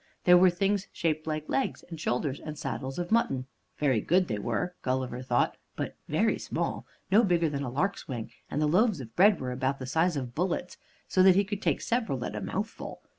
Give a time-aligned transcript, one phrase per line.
[0.23, 3.45] There were things shaped like legs, and shoulders, and saddles of mutton.
[3.77, 8.31] Very good they were, Gulliver thought, but very small, no bigger than a lark's wing;
[8.49, 10.77] and the loaves of bread were about the size of bullets,
[11.07, 13.03] so that he could take several at a mouthful.